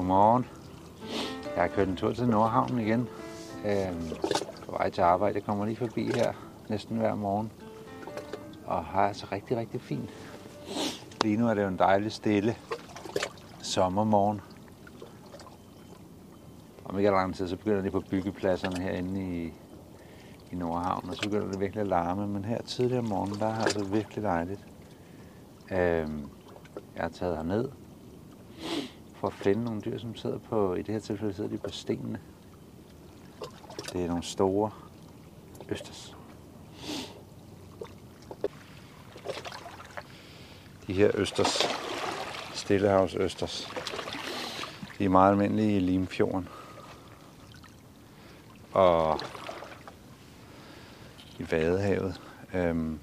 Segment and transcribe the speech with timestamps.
[0.00, 0.46] Godmorgen.
[1.56, 3.08] Jeg har kørt en tur til Nordhavnen igen.
[3.66, 4.08] Øhm,
[4.64, 5.34] på vej til arbejde.
[5.34, 6.32] Jeg kommer lige forbi her
[6.68, 7.52] næsten hver morgen.
[8.66, 10.10] Og har altså rigtig, rigtig fint.
[11.22, 12.56] Lige nu er det jo en dejlig stille
[13.62, 14.40] sommermorgen.
[16.84, 19.52] Om ikke lang tid, så begynder det på byggepladserne herinde i,
[20.52, 22.26] i Nordhavn, og så begynder det virkelig at larme.
[22.26, 24.66] Men her tidligere om morgenen, der er altså virkelig dejligt.
[25.70, 26.28] Øhm,
[26.94, 27.68] jeg har taget herned
[29.20, 31.70] for at finde nogle dyr, som sidder på, i det her tilfælde sidder de på
[31.70, 32.20] stenene.
[33.92, 34.70] Det er nogle store
[35.68, 36.16] østers.
[40.86, 41.62] De her østers,
[42.54, 43.70] stillehavsøsters,
[44.98, 46.48] de er meget almindelige i Limfjorden.
[48.72, 49.20] Og
[51.38, 52.20] i Vadehavet.
[52.54, 52.98] Øhm,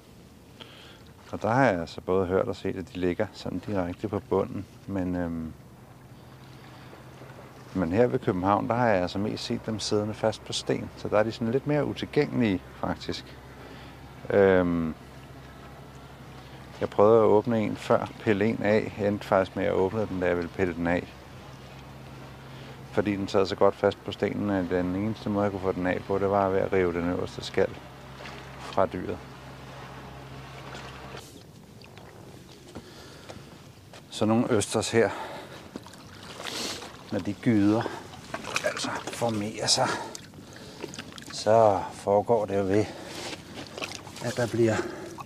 [1.31, 4.19] og der har jeg altså både hørt og set, at de ligger sådan direkte på
[4.19, 4.65] bunden.
[4.87, 5.53] Men, øhm,
[7.77, 10.89] men her ved København, der har jeg altså mest set dem siddende fast på sten.
[10.97, 13.37] Så der er de sådan lidt mere utilgængelige, faktisk.
[14.29, 14.95] Øhm,
[16.81, 18.93] jeg prøvede at åbne en før, pille en af.
[18.99, 21.13] Jeg endte faktisk med at åbne den, da jeg ville pille den af.
[22.91, 25.71] Fordi den sad så godt fast på stenen, at den eneste måde, jeg kunne få
[25.71, 27.69] den af på, det var ved at rive den øverste skal
[28.59, 29.17] fra dyret.
[34.09, 35.09] Så nogle østers her,
[37.11, 37.81] når de gyder,
[38.65, 39.87] altså formerer sig,
[41.33, 42.85] så foregår det jo ved,
[44.25, 44.75] at der bliver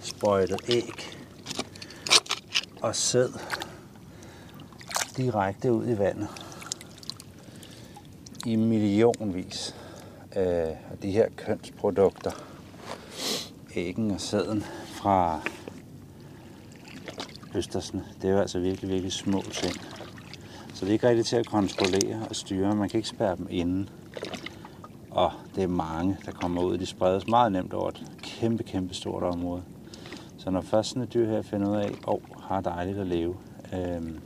[0.01, 1.17] sprøjtet æg
[2.81, 3.29] og sæd
[5.17, 6.27] direkte ud i vandet
[8.45, 9.75] i millionvis
[10.31, 12.31] af de her kønsprodukter,
[13.75, 15.41] æggen og sæden fra
[17.55, 18.05] østersene.
[18.21, 19.75] Det er jo altså virkelig, virkelig små ting.
[20.81, 22.75] Så det er ikke rigtigt til at kontrollere og styre.
[22.75, 23.87] Man kan ikke spærre dem inde.
[25.11, 26.77] Og det er mange, der kommer ud.
[26.77, 29.63] De spredes meget nemt over et kæmpe, kæmpe stort område.
[30.37, 33.07] Så når først sådan et dyr her finder ud af, at oh, har dejligt at
[33.07, 33.37] leve,
[33.73, 34.19] øhm,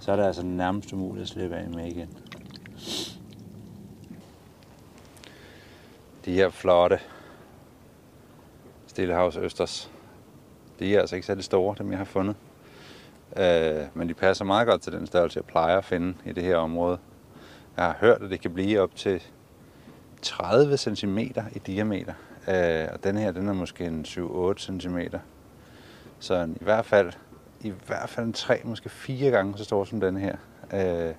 [0.00, 2.08] så er det altså nærmest umuligt at slippe af med igen.
[6.24, 6.98] De her flotte
[8.86, 9.90] Stillehavs Østers,
[10.78, 12.36] de er altså ikke særlig store, dem jeg har fundet.
[13.36, 16.44] Øh, men de passer meget godt til den størrelse, jeg plejer at finde i det
[16.44, 16.98] her område.
[17.76, 19.22] Jeg har hørt, at det kan blive op til
[20.22, 21.18] 30 cm
[21.52, 22.14] i diameter.
[22.48, 24.98] Øh, og den her, den er måske en 7-8 cm.
[26.18, 27.12] Så i hvert fald
[27.64, 30.36] i hvert fald en 3, måske fire gange så stor som den her.
[30.72, 31.14] Øh,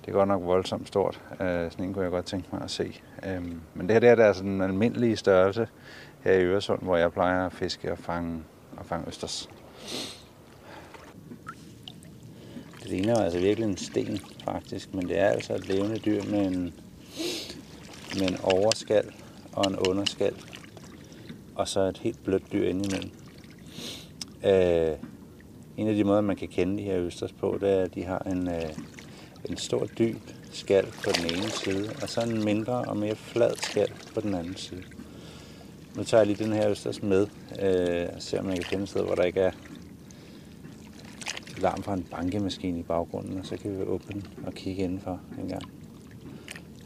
[0.00, 1.20] det er godt nok voldsomt stort.
[1.40, 3.00] Øh, sådan en kunne jeg godt tænke mig at se.
[3.26, 3.42] Øh,
[3.74, 5.68] men det her det er altså sådan en almindelig størrelse
[6.20, 8.42] her i Øresund, hvor jeg plejer at fiske og fange,
[8.76, 9.48] og fange østers.
[12.90, 16.46] Det ligner altså virkelig en sten, faktisk, men det er altså et levende dyr med
[16.46, 16.74] en,
[18.18, 19.04] med en overskal
[19.52, 20.34] og en underskal,
[21.54, 23.10] og så et helt blødt dyr indimellem.
[24.44, 24.96] Øh,
[25.76, 28.04] en af de måder, man kan kende de her østers på, det er, at de
[28.04, 28.70] har en, øh,
[29.44, 30.20] en stor dyb
[30.52, 34.34] skal på den ene side, og så en mindre og mere flad skal på den
[34.34, 34.82] anden side.
[35.96, 37.26] Nu tager jeg lige den her østers med,
[37.62, 39.50] øh, og ser om jeg kan finde et sted, hvor der ikke er
[41.60, 45.20] larm fra en bankemaskine i baggrunden, og så kan vi åbne den og kigge indenfor
[45.38, 45.62] en gang.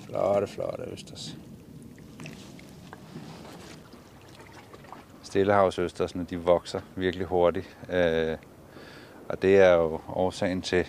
[0.01, 1.37] Flotte, flotte østers.
[5.23, 7.77] Stillehavsøstersne, de vokser virkelig hurtigt.
[7.93, 8.37] Øh,
[9.29, 10.87] og det er jo årsagen til,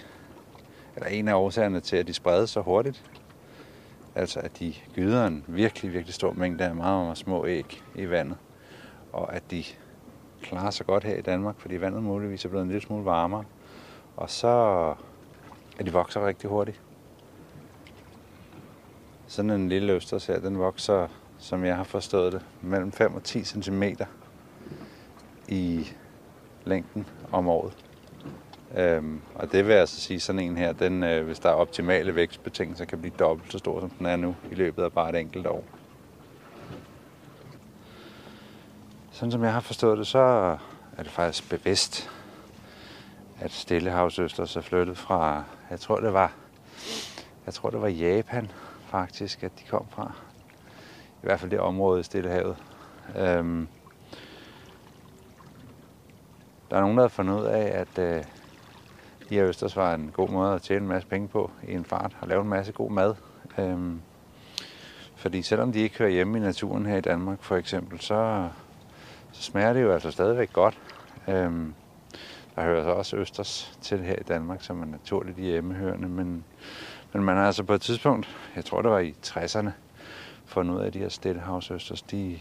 [0.96, 3.04] eller en af årsagerne til, at de spredes så hurtigt.
[4.16, 8.10] Altså at de gyder en virkelig, virkelig stor mængde af meget, meget små æg i
[8.10, 8.38] vandet.
[9.14, 9.64] Og at de
[10.42, 13.44] klarer sig godt her i Danmark, fordi vandet muligvis er blevet en lille smule varmere.
[14.18, 14.48] Og så
[15.80, 16.82] er de vokser rigtig hurtigt.
[19.28, 23.24] Sådan en lille østers her, den vokser, som jeg har forstået det, mellem 5 og
[23.24, 23.84] 10 cm
[25.48, 25.88] i
[26.66, 27.78] længden om året.
[28.78, 32.16] Øhm, og det vil altså sige, sådan en her, den, øh, hvis der er optimale
[32.16, 35.16] vækstbetingelser, kan blive dobbelt så stor, som den er nu, i løbet af bare et
[35.16, 35.64] enkelt år.
[39.12, 40.20] Sådan som jeg har forstået det, så
[40.98, 42.10] er det faktisk bevidst,
[43.40, 46.34] at Stillehavsøsters er flyttet fra, jeg tror det var,
[47.46, 48.52] jeg tror det var Japan
[48.88, 50.12] faktisk, at de kom fra.
[51.24, 52.58] I hvert fald det område i Stillehavet.
[53.18, 53.68] Øhm,
[56.70, 58.24] der er nogen, der har fundet ud af, at øh,
[59.30, 61.86] de her østers var en god måde at tjene en masse penge på i en
[61.86, 63.16] fart og lave en masse god mad.
[63.58, 64.02] Øhm,
[65.16, 68.50] fordi selvom de ikke hører hjemme i naturen her i Danmark for eksempel, så,
[69.32, 70.80] så smager det jo altså stadigvæk godt.
[71.28, 71.74] Øhm,
[72.56, 76.44] der hører så også østers til her i Danmark, som er naturligt hjemmehørende, men,
[77.14, 79.70] men man har altså på et tidspunkt, jeg tror det var i 60'erne,
[80.46, 82.40] fundet ud af, at de her stillehavsøsters, de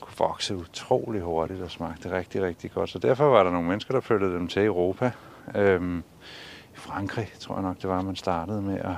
[0.00, 2.90] kunne vokse utrolig hurtigt og smagte rigtig, rigtig godt.
[2.90, 5.12] Så derfor var der nogle mennesker, der flyttede dem til Europa.
[5.54, 5.98] Øhm,
[6.74, 8.96] I Frankrig tror jeg nok, det var, man startede med at,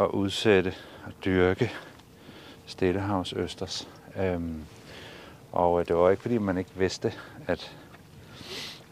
[0.00, 0.74] at udsætte
[1.06, 1.72] og dyrke
[2.66, 3.88] stillehavsøsters.
[4.16, 4.64] Øhm,
[5.52, 7.12] og øh, det var ikke, fordi man ikke vidste,
[7.46, 7.76] at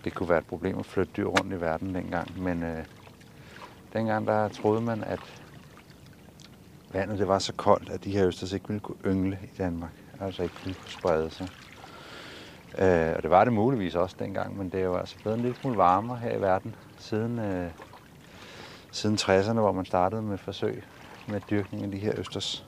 [0.06, 2.42] det kunne være et problem at flytte dyr rundt i verden dengang.
[2.42, 2.84] Men øh,
[3.92, 5.20] dengang der troede man, at
[6.92, 9.90] vandet det var så koldt, at de her østers ikke ville kunne yngle i Danmark.
[10.20, 11.48] Altså ikke ville kunne sprede sig.
[12.78, 15.42] Øh, og det var det muligvis også dengang, men det er jo altså blevet en
[15.42, 17.70] lille smule varmere her i verden siden, øh,
[18.90, 20.84] siden 60'erne, hvor man startede med forsøg
[21.28, 22.66] med dyrkning af de her østers.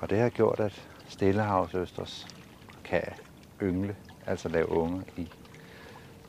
[0.00, 2.26] Og det har gjort, at stillehavsøsters
[2.84, 3.02] kan
[3.62, 3.96] yngle,
[4.26, 5.28] altså lave unge i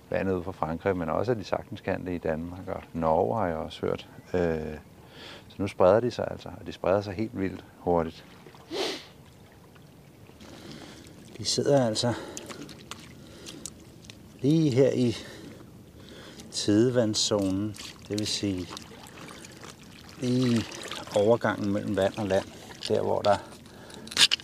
[0.10, 3.40] vandet ud fra Frankrig, men også at de sagtens kan det i Danmark og Norge
[3.40, 4.08] har jeg også hørt.
[4.34, 4.78] Øh,
[5.48, 8.26] så nu spreder de sig altså, og de spreder sig helt vildt hurtigt.
[11.38, 12.14] De sidder altså
[14.42, 15.16] lige her i
[16.52, 17.76] tidevandszonen,
[18.08, 18.68] det vil sige
[20.22, 20.64] lige
[21.16, 22.46] overgangen mellem vand og land,
[22.88, 23.38] der hvor der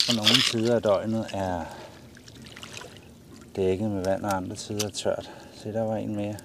[0.10, 1.66] på nogle tider af døgnet er
[3.56, 5.32] dækket med vand, og andre tider tørt.
[5.66, 6.36] Se, der var en mere.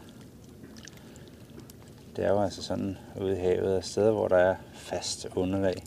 [2.16, 5.84] Det er jo altså sådan ude i havet, af steder, hvor der er fast underlag,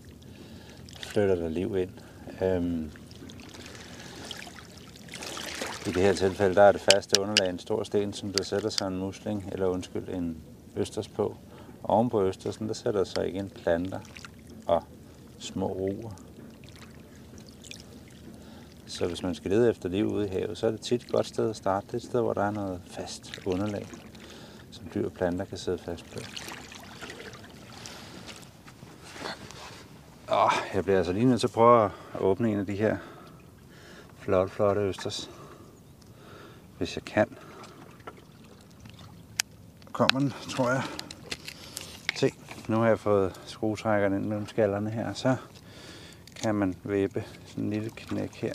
[1.00, 1.90] flytter der liv ind.
[2.42, 2.92] Øhm,
[5.86, 8.70] I det her tilfælde, der er det faste underlag en stor sten, som der sætter
[8.70, 10.38] sig en musling, eller undskyld, en
[10.76, 11.36] østers på.
[11.84, 14.00] Oven på østersen, der sætter sig igen planter
[14.66, 14.84] og
[15.40, 16.12] små roer.
[18.94, 21.12] Så hvis man skal lede efter liv ude i havet, så er det tit et
[21.12, 21.86] godt sted at starte.
[21.86, 23.88] Det er et sted, hvor der er noget fast underlag,
[24.72, 26.20] som dyr og planter kan sidde fast på.
[30.34, 32.98] Åh, jeg bliver altså lige nødt til at prøve at åbne en af de her
[34.18, 35.30] flotte, flotte østers.
[36.78, 37.38] Hvis jeg kan.
[39.92, 40.84] Kommer den, tror jeg.
[42.16, 42.32] Se,
[42.68, 45.36] nu har jeg fået skruetrækkeren ind mellem skallerne her, så
[46.36, 48.54] kan man væbe sådan en lille knæk her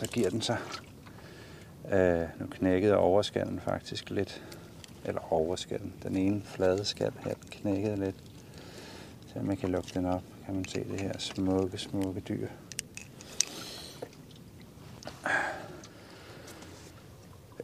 [0.00, 0.58] så giver den sig.
[1.92, 4.44] Øh, nu knækkede overskallen faktisk lidt.
[5.04, 5.94] Eller overskallen.
[6.02, 8.16] Den ene flade skal her, den knækkede lidt.
[9.26, 12.48] Så man kan lukke den op, kan man se det her smukke, smukke dyr.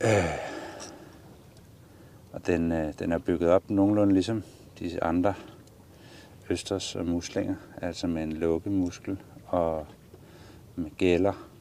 [0.00, 0.38] Øh.
[2.32, 4.42] Og den, øh, den er bygget op nogenlunde ligesom
[4.78, 5.34] de andre
[6.50, 9.86] østers og muslinger, altså med en lukkemuskel og
[10.76, 11.55] med gælder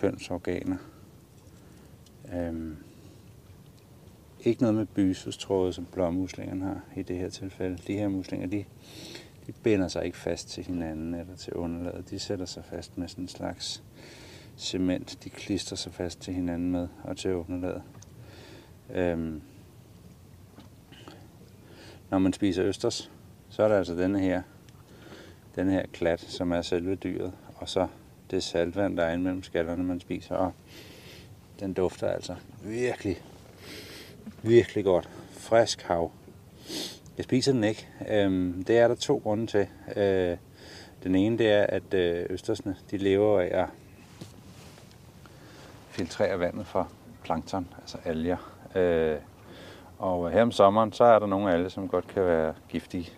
[0.00, 0.76] kønsorganer.
[2.34, 2.76] Øhm,
[4.40, 7.78] ikke noget med bysestråde, som blåmuslingerne har i det her tilfælde.
[7.86, 8.64] De her muslinger, de,
[9.46, 12.10] de binder sig ikke fast til hinanden eller til underlaget.
[12.10, 13.82] De sætter sig fast med sådan en slags
[14.56, 15.24] cement.
[15.24, 17.82] De klister sig fast til hinanden med og til underlaget.
[18.94, 19.42] Øhm,
[22.10, 23.10] når man spiser østers,
[23.48, 24.42] så er der altså denne her,
[25.56, 27.88] denne her klat, som er selve dyret, og så
[28.30, 30.34] det saltvand, der er inde mellem skallerne, man spiser.
[30.34, 30.52] Og
[31.60, 33.22] den dufter altså virkelig,
[34.42, 35.08] virkelig godt.
[35.30, 36.10] Frisk hav.
[37.16, 37.88] Jeg spiser den ikke.
[38.08, 39.66] Øhm, det er der to grunde til.
[39.96, 40.36] Øh,
[41.02, 43.68] den ene det er, at øh, østersne de lever af at
[45.90, 46.88] filtrere vandet for
[47.24, 48.54] plankton, altså alger.
[48.74, 49.16] Øh,
[49.98, 53.10] og her om sommeren, så er der nogle alger, som godt kan være giftige.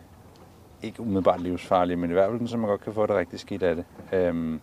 [0.82, 3.62] Ikke umiddelbart livsfarlige, men i hvert fald, så man godt kan få det rigtig skidt
[3.62, 3.84] af det.
[4.12, 4.60] Øhm,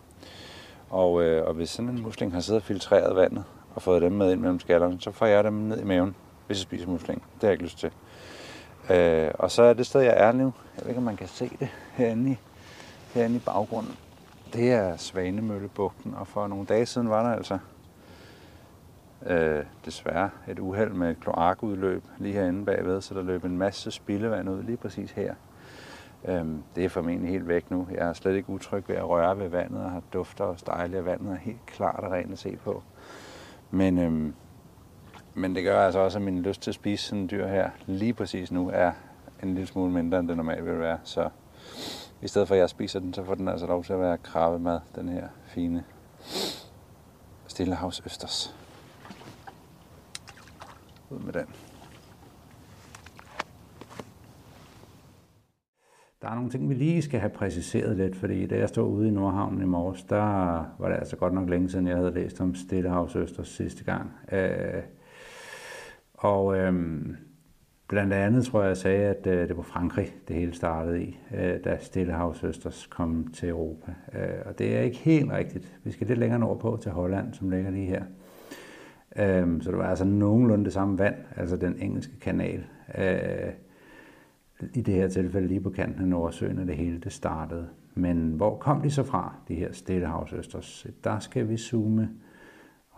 [0.90, 4.12] og, øh, og hvis sådan en musling har siddet og filtreret vandet og fået dem
[4.12, 6.14] med ind mellem skallerne, så får jeg dem ned i maven,
[6.46, 7.22] hvis jeg spiser musling.
[7.22, 7.90] Det har jeg ikke lyst til.
[8.90, 10.52] Øh, og så er det sted, jeg er nu.
[10.76, 12.38] Jeg ved ikke, om man kan se det herinde i,
[13.14, 13.96] herinde i baggrunden.
[14.52, 17.58] Det er Svanemøllebugten, og for nogle dage siden var der altså
[19.26, 23.90] øh, desværre et uheld med et kloakudløb lige herinde bagved, så der løb en masse
[23.90, 25.34] spildevand ud lige præcis her.
[26.24, 27.86] Øhm, det er formentlig helt væk nu.
[27.90, 30.98] Jeg er slet ikke utryg ved at røre ved vandet og har dufter og stejle,
[30.98, 32.82] og vandet er helt klart og rent at se på.
[33.70, 34.34] Men, øhm,
[35.34, 37.70] men det gør altså også, at min lyst til at spise sådan en dyr her
[37.86, 38.92] lige præcis nu er
[39.42, 40.98] en lille smule mindre, end det normalt vil være.
[41.04, 41.28] Så
[42.22, 44.18] i stedet for at jeg spiser den, så får den altså lov til at være
[44.18, 45.84] krabbemad, den her fine
[47.46, 48.54] Stillehavs Østers.
[51.10, 51.67] Ud med den.
[56.22, 59.08] Der er nogle ting, vi lige skal have præciseret lidt, fordi da jeg stod ude
[59.08, 60.16] i Nordhavnen i morges, der
[60.78, 64.10] var det altså godt nok længe siden, jeg havde læst om Stillehavs Østers sidste gang.
[64.32, 64.82] Øh,
[66.14, 66.74] Og øh,
[67.88, 71.18] blandt andet tror jeg, jeg sagde, at øh, det var Frankrig, det hele startede i,
[71.34, 73.92] øh, da Stillehavsøsters kom til Europa.
[74.14, 75.78] Øh, og det er ikke helt rigtigt.
[75.84, 78.02] Vi skal lidt længere nordpå til Holland, som ligger lige her.
[79.16, 82.64] Øh, så det var altså nogenlunde det samme vand, altså den engelske kanal.
[82.98, 83.52] Øh,
[84.74, 87.68] i det her tilfælde lige på kanten af Nordsøen, og det hele det startede.
[87.94, 90.86] Men hvor kom de så fra, de her Stillehavsøsters?
[91.04, 92.10] Der skal vi zoome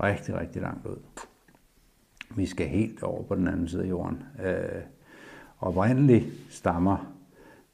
[0.02, 0.97] rigtig, rigtig langt ud.
[2.37, 4.23] Vi skal helt over på den anden side af jorden.
[4.45, 4.83] Øh,
[5.61, 7.12] oprindeligt stammer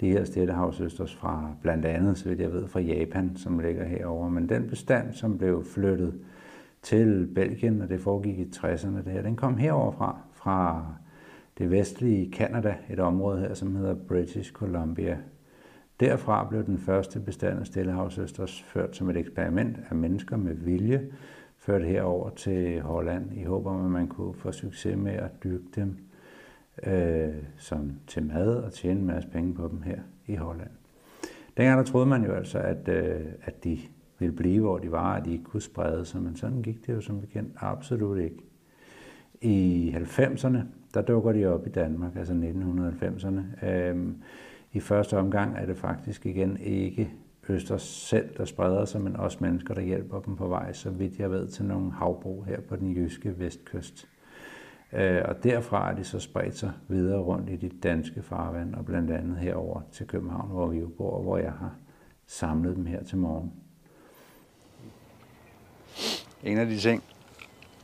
[0.00, 4.28] de her stillehavsøsters fra blandt andet, så vidt jeg ved, fra Japan, som ligger herover.
[4.28, 6.14] Men den bestand, som blev flyttet
[6.82, 10.86] til Belgien, og det foregik i 60'erne, det her, den kom herover fra, fra
[11.58, 15.18] det vestlige Kanada, et område her, som hedder British Columbia.
[16.00, 21.10] Derfra blev den første bestand af stillehavsøsters ført som et eksperiment af mennesker med vilje,
[21.58, 25.64] ført herover til Holland i håb om, at man kunne få succes med at dyrke
[25.76, 25.96] dem
[26.86, 30.70] øh, som til mad og tjene en masse penge på dem her i Holland.
[31.56, 33.78] Dengang der troede man jo altså, at, øh, at de
[34.18, 36.92] ville blive, hvor de var, at de ikke kunne sprede sig, men sådan gik det
[36.92, 38.44] jo som bekendt absolut ikke.
[39.40, 40.58] I 90'erne,
[40.94, 43.66] der dukker de op i Danmark, altså 1990'erne.
[43.66, 44.12] Øh,
[44.72, 47.10] I første omgang er det faktisk igen ikke
[47.48, 51.18] Østers selv, der spreder sig, men også mennesker, der hjælper dem på vej, så vidt
[51.18, 54.08] jeg ved, til nogle havbrug her på den jyske vestkyst.
[54.92, 58.84] Øh, og derfra er de så spredt sig videre rundt i de danske farvand, og
[58.84, 61.74] blandt andet herover til København, hvor vi jo bor, hvor jeg har
[62.26, 63.52] samlet dem her til morgen.
[66.44, 67.02] En af de ting,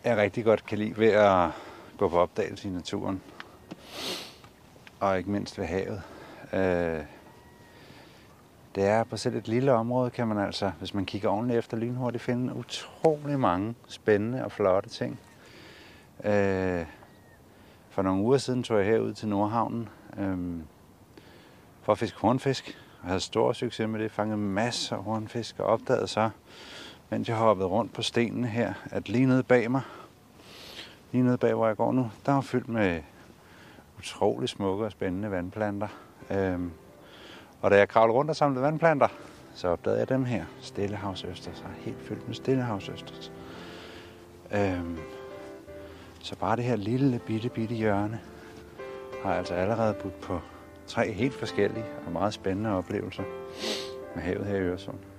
[0.04, 1.50] jeg rigtig godt kan lide ved at
[1.99, 3.23] gå på opdagelse i naturen,
[5.00, 6.02] og ikke mindst ved havet,
[6.52, 7.04] øh,
[8.75, 11.76] det er på selv et lille område, kan man altså, hvis man kigger ordentligt efter
[11.76, 15.21] lynhurtigt, finde utrolig mange spændende og flotte ting.
[16.25, 16.87] Øh,
[17.90, 20.62] for nogle uger siden tog jeg herud til Nordhavnen øh,
[21.82, 22.78] for at fiske hornfisk.
[23.02, 26.30] Jeg havde stor succes med det, fangede masser af hornfisk og opdagede så,
[27.12, 29.83] mens jeg hoppede rundt på stenen her, at lige nede bag mig,
[31.12, 33.00] lige nede bag hvor jeg går nu, der er fyldt med
[33.99, 35.88] utrolig smukke og spændende vandplanter.
[36.31, 36.71] Øhm,
[37.61, 39.09] og da jeg kravlede rundt og samlede vandplanter,
[39.54, 40.45] så opdagede jeg dem her.
[40.61, 41.64] Stillehavsøsters.
[41.78, 43.33] Helt fyldt med stillehavsøsters.
[44.52, 44.99] Øhm,
[46.21, 48.21] så bare det her lille bitte bitte hjørne
[49.23, 50.40] har altså allerede budt på
[50.87, 53.25] tre helt forskellige og meget spændende oplevelser
[54.14, 55.12] med havet her i Øresund.